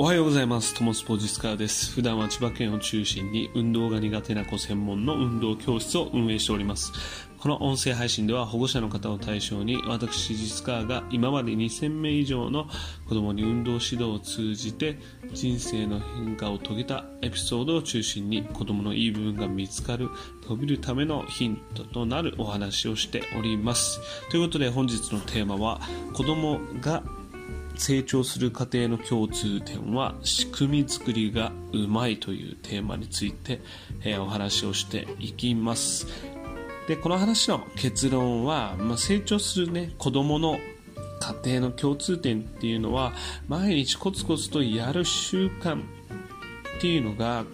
[0.00, 0.72] おはようございます。
[0.72, 1.92] トモスポジスカーです。
[1.92, 6.90] 普段は千葉県を中心に運動が苦手な子専門の運動教室を運営しております。
[7.38, 12.66] この音声配信では保護者の方を対象に私ジスカーが今まで2000名以上の
[13.10, 14.98] 子供に運動指導を通じて
[15.34, 20.08] 人生の変化を遂げたエピソードを中心に子供のいい部分が見つかる
[20.48, 24.00] 伸びるためのヒントとなるお話をしております。
[24.30, 25.78] ということで本日のテーマは
[26.14, 27.02] 子供が
[27.80, 33.62] 成長する過程の共通点は仕組み作りがうまいというテーマについて、
[34.04, 36.06] えーお話をしていきます。
[36.88, 40.58] でこの話の結論は、まあ、成長する、ね、子供の
[41.42, 43.12] 家庭の共通点っていうのは
[43.48, 47.44] 毎日コツコツとやる習慣っていうのが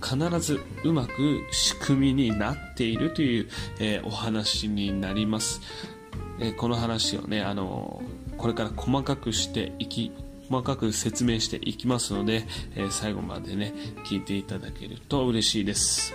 [0.00, 3.48] 必ずうまく仕組みになっているという、
[3.80, 5.60] えーお話になります、
[6.38, 8.00] えーこの話をねあの
[8.40, 10.10] これから細かくしていき
[10.48, 13.74] 細かく説明していきますので、えー最後までね
[14.06, 16.14] 聞いていただけると嬉しいです。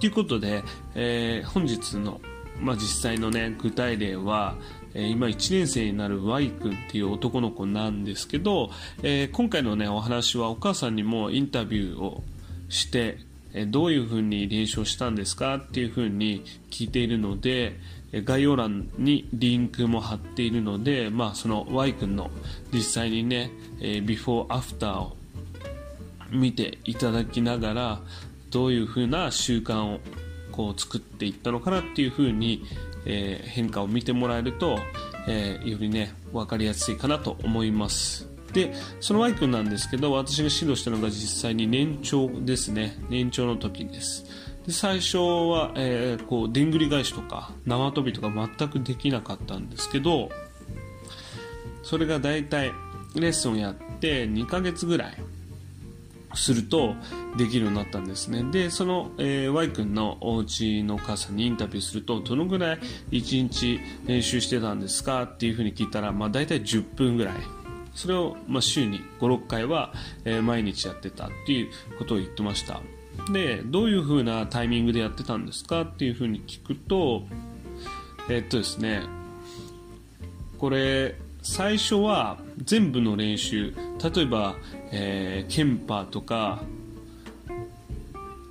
[0.00, 0.62] ということで、
[0.94, 2.20] えー本日の、
[2.60, 4.54] まあ、実際のね具体例は、
[4.94, 8.70] え今1年生になる Y 君っていう男の子なんですけど、
[9.02, 12.22] えー今回のねお話はお母さんにもインタビューを
[12.68, 13.18] して、
[13.52, 17.78] えどういうふうに練習をしたんですかっていうふうに聞いているので
[18.22, 22.30] 概要欄にリンクも貼っているので、まあ、その Y 君の
[22.72, 25.16] 実際にね、えビフォーアフターを
[26.30, 28.00] 見ていただきながら
[28.50, 30.00] どういうふうな習慣を
[30.52, 32.62] こう作っていったのかなっていうふうに、
[33.06, 34.78] えー変化を見てもらえると、
[35.28, 38.28] えーよりね分かりやすいかなと思います。
[38.52, 42.96] でその Y 君なんですけど私が指導したのが実際に年長ですね。
[43.10, 44.24] 年長の時です。
[44.66, 50.30] で最初は、えーこうでんぐり返しとか縄跳びとか全くできなかったんですけど
[51.82, 52.72] それが大体
[53.14, 55.16] レッスンをやって2ヶ月ぐらい
[56.34, 56.94] すると
[57.36, 58.42] できるようになったんですね。
[58.50, 62.78] でその、えー Y 君のお家のお母さんにインタビューするとどのぐらい
[63.12, 67.34] 1日練習してたんですかっていうふうに聞いたら、まあ、大体10分ぐらい。
[67.94, 69.92] それを、ま、週に56回は、
[70.24, 72.80] え毎日やってたっていうことを言ってました。
[73.32, 77.24] でどういうふうなタイミングでやってたんですかっていうふうに聞くと
[78.28, 79.02] えっとですね
[80.58, 84.56] これ最初は全部の練習例えば、
[84.92, 86.62] えーケンパーとか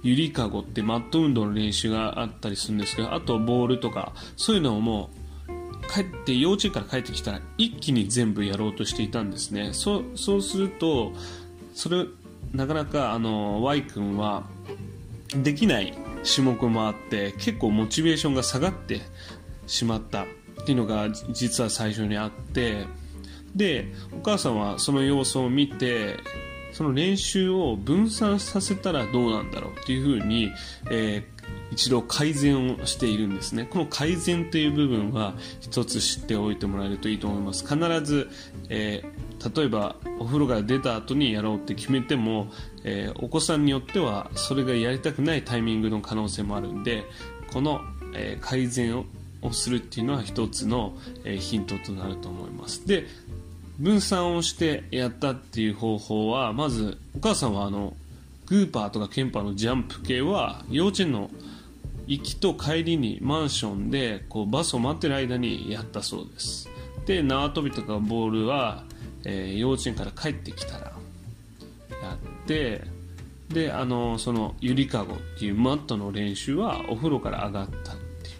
[0.04, 5.10] ゆりかごってマット運動の練習があったりするんですけどあとボールとかそういうのをも
[5.48, 9.72] う帰って幼稚園から帰ってきたら一気に全部やろうとしていたんですね。
[9.74, 11.14] そうすると
[11.74, 12.06] それ
[12.52, 14.44] なかなかあの Y 君は
[15.36, 15.94] できない
[16.24, 19.02] 種目もあって結構モチベーションが下がって
[19.68, 20.26] しまったっ
[20.66, 22.86] ていうのが実は最初にあって
[23.56, 26.18] でお母さんはその様子を見て
[26.72, 30.52] その練習を分散させたらどうなんだろうっていうふうに、
[30.90, 31.33] えー
[31.74, 33.66] 一度改善をしているんですね。
[33.66, 37.68] この改善という部分は一つ知っておいてもらえるといいと思います。
[37.68, 38.30] 必ず、
[38.70, 42.48] えー例えばお風呂から出た後にやろうって決めても、
[42.86, 47.04] えーお子さんによってはそれがやりたくないタイミングの可能性もあるんで
[47.52, 47.82] この、
[48.14, 49.06] えー改善
[49.42, 50.94] をするっていうのは一つの、
[51.26, 52.88] えヒントとなると思います。
[52.88, 53.06] で
[53.80, 57.96] 分散をしてやったっていう方法はまずお母さんはあの
[58.46, 61.30] グーパーとかケンパーのジャンプ系は幼稚園の
[62.08, 66.70] 行きと帰りにマンションでこうバスを待ってる間にやったそうです。
[67.06, 68.84] で縄跳びとかボールは、
[69.26, 70.80] えー幼稚園から帰ってきたら
[72.02, 72.82] やって
[73.50, 78.34] であのそのゆりかごっていうマットの練習はお風呂から上がったってい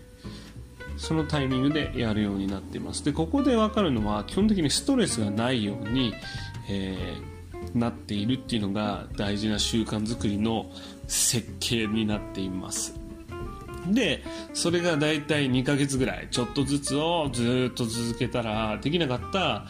[0.96, 1.00] う。
[1.00, 3.04] そのタイミングでやるようになっています。
[3.04, 6.14] でここで分かるのは基本的にストレスがないように、
[6.70, 7.34] えー
[7.74, 10.70] なっているっていうのが大事な習慣づくりの
[11.08, 12.94] 設計になっています。
[13.88, 14.24] で
[14.54, 19.66] それが大体2ヶ月ぐらいちょっとずつをずっと続けたらできなかった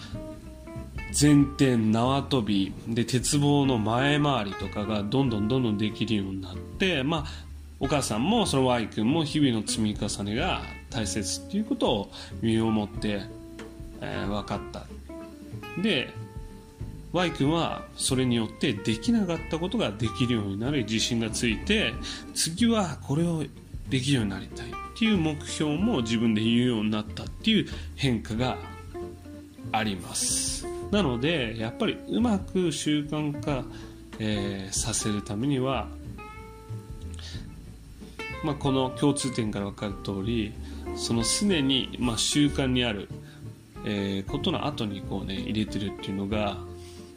[1.19, 7.25] 前転縄跳びで鉄棒の前回りとかがどんどんどんどんできるようになって、まあ、
[7.79, 12.11] お母さんもその Y 君も日々の積み重ねが大切っていうことを
[12.41, 13.21] 身をもって、
[14.01, 14.85] えー分かった。
[15.81, 16.09] で
[17.13, 21.93] Y 君はそれによってできなかったことができるようになる自信がついて
[22.33, 23.43] 次はこれを
[23.89, 28.57] できるようになりたいっていう目標も自分で言うようになったっていう変化が
[29.71, 30.65] あります。
[30.91, 33.63] なのでやっぱりうまく習慣化、
[34.19, 35.87] えーさせるためには、
[38.43, 40.53] まあ、この共通点から分かる通り
[40.95, 43.09] その常に、まあ、習慣にある、
[43.85, 46.57] えーことの後にこうね入れてるっていうのが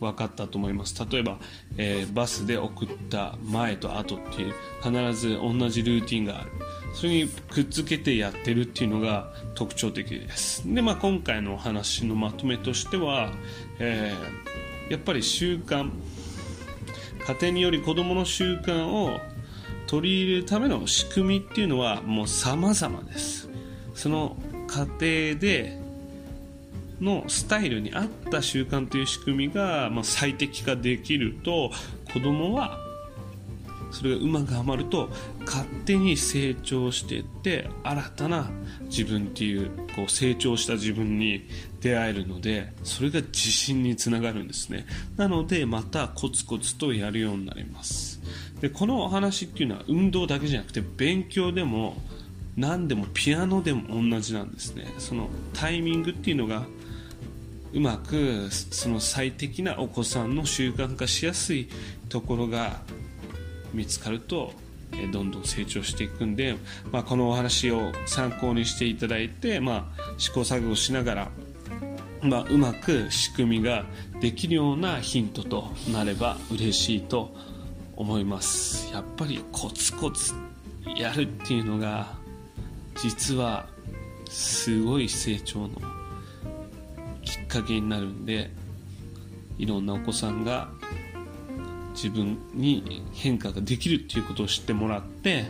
[0.00, 0.94] 分かったと思います。
[1.10, 1.38] 例えば、
[1.78, 6.50] えー、バスで送った前と後っていう必ず同じルーティンがある。
[6.94, 10.62] それにくっつけてやってるっていうのが特徴的です。
[10.72, 13.32] で、まあ、今回のお話のまとめとしては、
[13.78, 15.90] えー、やっぱり習慣
[17.26, 19.10] 家庭により子どもの習慣を
[19.86, 23.48] 取り入れるための仕組みっていうのはもう様々です。
[23.94, 24.36] その
[24.68, 25.85] 家庭で
[27.00, 31.70] のスタイルに合った習慣という仕組みが、ま、最適化できると
[32.12, 32.78] 子供は
[33.90, 35.08] それがうまくはまると
[35.44, 38.50] 勝手に成長していって新たな
[38.84, 41.48] 自分っていうこう成長した自分に
[41.80, 44.86] 出会えるのでそれが自信につながるんですね。
[45.16, 48.20] なのでまたコツコツとやるようになります。
[48.60, 51.96] でこのお話っていうのは運動だけじゃなくて勉強でも
[52.56, 54.86] 何でもピアノでも同じなんですね。
[54.98, 56.66] そのタイミングっていうのが
[57.76, 61.68] うまくその最適なお子さんの習慣化しやすい
[62.08, 62.80] ところが
[63.74, 64.54] 見つかると
[65.12, 66.56] どんどん成長していくんで、
[66.90, 71.28] まあ、このお話を参考にしていただいて、まあ、試行錯誤しながら、
[72.22, 73.84] まあ、うまく仕組みが
[74.22, 77.30] できるようなヒントとなれば嬉しいと
[77.94, 78.90] 思います。
[78.90, 80.32] やっぱりコツコツ
[80.96, 82.14] やるっていうのが
[83.02, 83.68] 実は
[84.30, 85.95] すごい成長の
[87.60, 88.50] かけになるんで
[89.58, 90.68] いろんなお子さんが
[91.94, 95.46] 自分に変化ができるっていうことを知ってもらって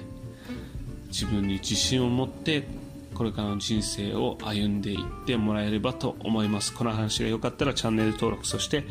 [1.08, 2.68] 自分に自信を持って
[3.14, 6.74] これからの人生を歩んでいってもらえればと思います。
[6.74, 8.82] この話が良かったらチャンネル登録そして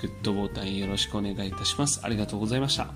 [0.00, 2.00] グッドボタンよろしくお願いいたします。
[2.04, 2.88] ありがとうございました。